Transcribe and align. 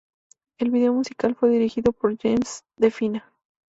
El 0.57 0.71
video 0.71 0.93
musical 0.93 1.35
fue 1.35 1.49
dirigido 1.51 1.91
por 1.91 2.17
James 2.17 2.63
DeFina. 2.75 3.31